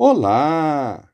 Olá! 0.00 1.12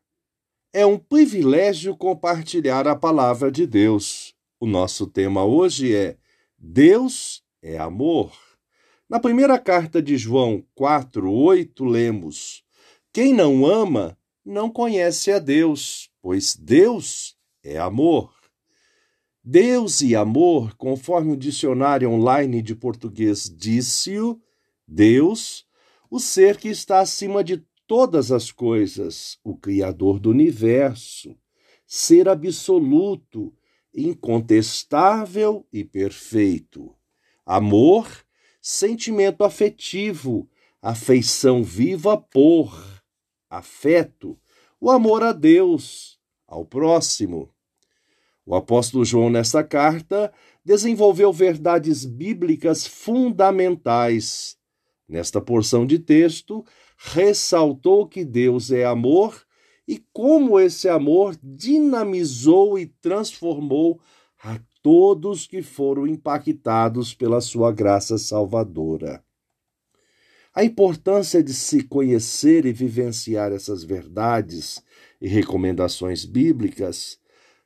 É 0.71 0.84
um 0.84 0.98
privilégio 0.98 1.97
compartilhar 1.97 2.87
a 2.87 2.95
palavra 2.95 3.51
de 3.51 3.67
Deus. 3.67 4.35
O 4.61 4.67
nosso 4.67 5.07
tema 5.07 5.43
hoje 5.43 5.96
é 5.96 6.19
Deus 6.59 7.43
é 7.62 7.79
amor. 7.79 8.37
Na 9.09 9.19
primeira 9.19 9.59
carta 9.59 10.03
de 10.03 10.19
João 10.19 10.62
4:8 10.79 11.83
lemos: 11.83 12.62
Quem 13.11 13.33
não 13.33 13.65
ama 13.65 14.19
não 14.44 14.69
conhece 14.69 15.32
a 15.32 15.38
Deus, 15.38 16.10
pois 16.20 16.54
Deus 16.54 17.38
é 17.62 17.78
amor. 17.78 18.34
Deus 19.42 20.02
e 20.02 20.14
amor, 20.14 20.76
conforme 20.76 21.32
o 21.32 21.38
dicionário 21.38 22.10
online 22.10 22.60
de 22.60 22.74
português 22.74 23.48
disse-o, 23.48 24.38
Deus, 24.86 25.64
o 26.10 26.20
ser 26.20 26.58
que 26.58 26.68
está 26.68 27.00
acima 27.00 27.42
de 27.42 27.64
todas 27.86 28.32
as 28.32 28.50
coisas, 28.50 29.38
o 29.44 29.56
Criador 29.56 30.18
do 30.18 30.30
universo, 30.30 31.36
ser 31.86 32.29
absoluto, 32.29 33.52
incontestável 33.95 35.66
e 35.73 35.84
perfeito. 35.84 36.95
Amor, 37.47 38.09
sentimento 38.61 39.45
afetivo, 39.45 40.48
afeição 40.80 41.62
viva 41.62 42.16
por, 42.16 42.75
afeto, 43.48 44.39
o 44.80 44.91
amor 44.91 45.23
a 45.23 45.33
Deus, 45.33 46.19
ao 46.47 46.64
próximo. 46.64 47.51
O 48.47 48.55
apóstolo 48.55 49.05
João, 49.05 49.30
nesta 49.30 49.64
carta, 49.64 50.33
desenvolveu 50.64 51.33
verdades 51.33 52.05
bíblicas 52.05 52.87
fundamentais. 52.87 54.59
Nesta 55.09 55.41
porção 55.41 55.87
de 55.87 55.98
texto, 55.98 56.64
ressaltou 56.97 58.07
que 58.07 58.25
Deus 58.25 58.71
é 58.71 58.84
amor 58.84 59.45
e 59.87 60.03
como 60.12 60.59
esse 60.59 60.89
amor 60.89 61.37
dinamizou 61.43 62.78
e 62.78 62.87
transformou 62.87 64.00
a 64.42 64.59
todos 64.83 65.47
que 65.47 65.62
foram 65.62 66.06
impactados 66.06 67.15
pela 67.15 67.41
sua 67.41 67.72
graça 67.72 68.19
salvadora. 68.19 69.25
A 70.55 70.62
importância 70.62 71.42
de 71.42 71.53
se 71.53 71.83
conhecer 71.83 72.65
e 72.65 72.72
vivenciar 72.72 73.50
essas 73.50 73.83
verdades 73.83 74.83
e 75.20 75.27
recomendações 75.27 76.25
bíblicas, 76.25 77.19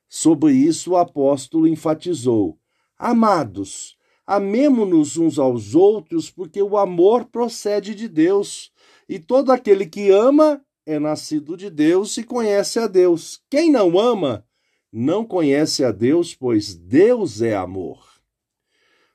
sobre 0.09 0.55
isso 0.55 0.93
o 0.93 0.97
apóstolo 0.97 1.67
enfatizou: 1.67 2.59
Amados, 2.97 3.98
amemo-nos 4.29 5.17
uns 5.17 5.39
aos 5.39 5.75
outros, 5.75 6.31
porque 6.31 6.61
o 6.61 6.77
amor 6.77 7.25
procede 7.25 7.95
de 7.95 8.07
Deus. 8.07 8.71
E 9.09 9.19
todo 9.19 9.51
aquele 9.51 9.87
que 9.87 10.11
ama 10.11 10.61
é 10.85 10.99
nascido 10.99 11.57
de 11.57 11.71
Deus 11.71 12.15
e 12.19 12.23
conhece 12.23 12.79
a 12.79 12.87
Deus. 12.87 13.41
Quem 13.49 13.73
não 13.73 13.99
ama 13.99 14.45
não 14.93 15.25
conhece 15.25 15.83
a 15.83 15.91
Deus, 15.91 16.35
pois 16.35 16.75
Deus 16.75 17.41
é 17.41 17.57
amor. 17.57 18.05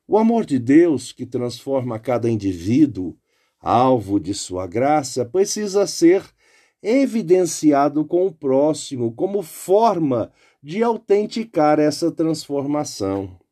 O 0.08 0.18
amor 0.18 0.46
de 0.46 0.58
Deus, 0.58 1.12
que 1.12 1.28
transforma 1.28 2.00
cada 2.00 2.28
indivíduo, 2.28 3.16
alvo 3.60 4.20
de 4.20 4.34
sua 4.34 4.66
graça, 4.66 5.24
precisa 5.24 5.86
ser 5.86 6.26
evidenciado 6.82 8.04
com 8.04 8.26
o 8.26 8.34
próximo 8.34 9.14
como 9.14 9.44
forma 9.44 10.32
de 10.62 10.82
autenticar 10.82 11.80
essa 11.80 12.12
transformação. 12.12 13.43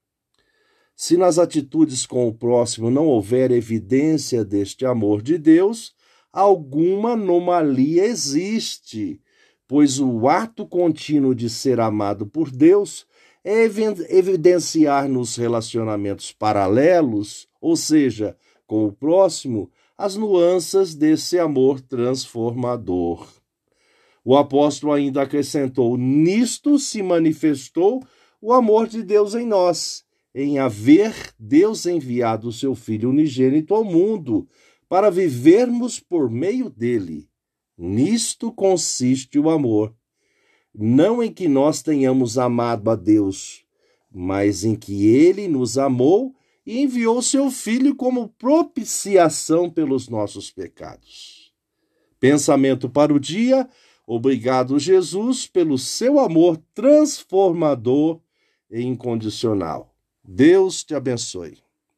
Se 1.03 1.17
nas 1.17 1.39
atitudes 1.39 2.05
com 2.05 2.27
o 2.27 2.31
próximo 2.31 2.91
não 2.91 3.07
houver 3.07 3.49
evidência 3.49 4.45
deste 4.45 4.85
amor 4.85 5.23
de 5.23 5.35
Deus, 5.35 5.95
alguma 6.31 7.13
anomalia 7.13 8.05
existe, 8.05 9.19
pois 9.67 9.99
o 9.99 10.29
ato 10.29 10.63
contínuo 10.63 11.33
de 11.33 11.49
ser 11.49 11.79
amado 11.79 12.27
por 12.27 12.51
Deus 12.51 13.07
é 13.43 13.63
evidenciar 13.63 15.09
nos 15.09 15.35
relacionamentos 15.35 16.31
paralelos, 16.31 17.47
ou 17.59 17.75
seja, 17.75 18.37
com 18.67 18.85
o 18.85 18.91
próximo, 18.91 19.71
as 19.97 20.15
nuances 20.15 20.93
desse 20.93 21.39
amor 21.39 21.81
transformador. 21.81 23.27
O 24.23 24.37
apóstolo 24.37 24.93
ainda 24.93 25.23
acrescentou: 25.23 25.97
Nisto 25.97 26.77
se 26.77 27.01
manifestou 27.01 28.05
o 28.39 28.53
amor 28.53 28.87
de 28.87 29.01
Deus 29.01 29.33
em 29.33 29.47
nós, 29.47 30.05
em 30.33 30.59
haver 30.59 31.13
Deus 31.37 31.85
enviado 31.85 32.47
o 32.47 32.53
seu 32.53 32.73
Filho 32.73 33.09
unigênito 33.09 33.73
ao 33.73 33.83
mundo, 33.83 34.47
para 34.87 35.09
vivermos 35.09 35.99
por 35.99 36.29
meio 36.29 36.69
dele. 36.69 37.29
Nisto 37.77 38.51
consiste 38.51 39.39
o 39.39 39.49
amor. 39.49 39.95
Não 40.73 41.21
em 41.21 41.31
que 41.31 41.47
nós 41.47 41.81
tenhamos 41.81 42.37
amado 42.37 42.89
a 42.89 42.95
Deus, 42.95 43.65
mas 44.11 44.63
em 44.63 44.75
que 44.75 45.07
ele 45.07 45.47
nos 45.47 45.77
amou 45.77 46.35
e 46.65 46.81
enviou 46.81 47.21
seu 47.21 47.49
Filho 47.49 47.95
como 47.95 48.29
propiciação 48.29 49.69
pelos 49.69 50.07
nossos 50.07 50.51
pecados. 50.51 51.53
Pensamento 52.19 52.89
para 52.89 53.13
o 53.13 53.19
dia. 53.19 53.67
Obrigado, 54.05 54.77
Jesus, 54.77 55.47
pelo 55.47 55.77
seu 55.77 56.19
amor 56.19 56.57
transformador 56.73 58.21
e 58.69 58.81
incondicional. 58.81 59.90
Deus 60.23 60.83
te 60.83 60.93
abençoe. 60.95 61.63